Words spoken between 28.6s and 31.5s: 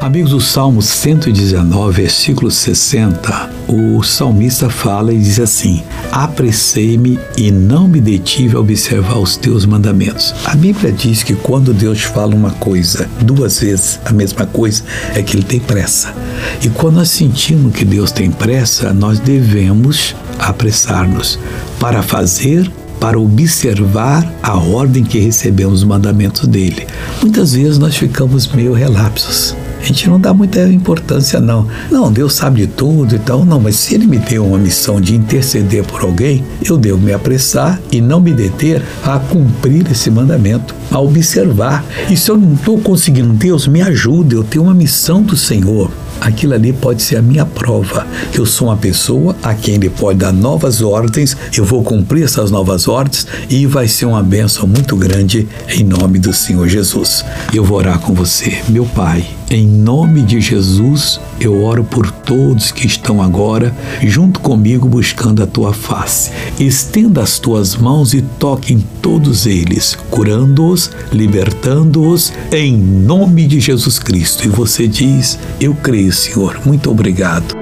relapsos. A gente não dá muita importância,